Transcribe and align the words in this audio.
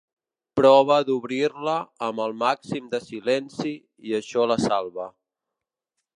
Prova 0.59 0.95
d'obrir-la 1.09 1.75
amb 2.07 2.23
el 2.25 2.33
màxim 2.45 2.89
de 2.95 3.03
silenci 3.11 3.75
i 4.11 4.19
això 4.23 4.49
la 4.55 4.61
salva. 4.67 5.09